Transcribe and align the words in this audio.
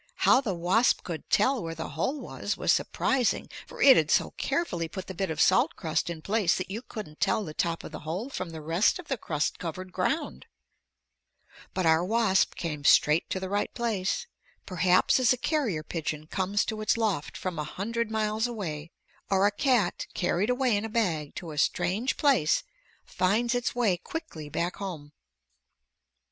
How 0.25 0.41
the 0.41 0.55
wasp 0.55 1.03
could 1.03 1.29
tell 1.29 1.61
where 1.61 1.75
the 1.75 1.89
hole 1.89 2.19
was, 2.19 2.57
was 2.57 2.73
surprising, 2.73 3.49
for 3.67 3.83
it 3.83 3.95
had 3.97 4.09
so 4.09 4.31
carefully 4.31 4.87
put 4.87 5.05
the 5.05 5.13
bit 5.13 5.29
of 5.29 5.39
salt 5.39 5.75
crust 5.75 6.09
in 6.09 6.23
place 6.23 6.57
that 6.57 6.71
you 6.71 6.81
couldn't 6.81 7.19
tell 7.19 7.43
the 7.43 7.53
top 7.53 7.83
of 7.83 7.91
the 7.91 7.99
hole 7.99 8.27
from 8.31 8.49
the 8.49 8.63
rest 8.63 8.97
of 8.97 9.09
the 9.09 9.17
crust 9.17 9.59
covered 9.59 9.93
ground. 9.93 10.47
But 11.75 11.85
our 11.85 12.03
wasp 12.03 12.55
came 12.55 12.83
straight 12.83 13.29
to 13.29 13.39
the 13.39 13.47
right 13.47 13.71
place. 13.75 14.25
Perhaps 14.65 15.19
as 15.19 15.33
a 15.33 15.37
carrier 15.37 15.83
pigeon 15.83 16.25
comes 16.25 16.65
to 16.65 16.81
its 16.81 16.97
loft 16.97 17.37
from 17.37 17.59
a 17.59 17.63
hundred 17.63 18.09
miles 18.09 18.47
away, 18.47 18.89
or 19.29 19.45
a 19.45 19.51
cat 19.51 20.07
carried 20.15 20.49
away 20.49 20.75
in 20.75 20.83
a 20.83 20.89
bag 20.89 21.35
to 21.35 21.51
a 21.51 21.59
strange 21.59 22.17
place 22.17 22.63
finds 23.05 23.53
its 23.53 23.75
way 23.75 23.97
quickly 23.97 24.49
back 24.49 24.77
home. 24.77 25.11